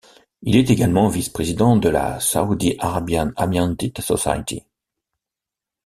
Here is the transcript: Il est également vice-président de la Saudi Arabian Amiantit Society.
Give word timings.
Il 0.41 0.55
est 0.55 0.71
également 0.71 1.09
vice-président 1.09 1.75
de 1.77 1.87
la 1.87 2.19
Saudi 2.19 2.75
Arabian 2.79 3.29
Amiantit 3.35 3.93
Society. 3.99 4.63